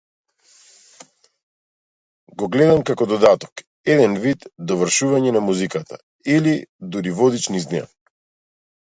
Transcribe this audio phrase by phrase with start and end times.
[2.39, 3.63] Го гледам како додаток,
[3.97, 6.03] еден вид довршување на музиката,
[6.41, 6.59] или
[6.93, 7.91] дури водич низ неа.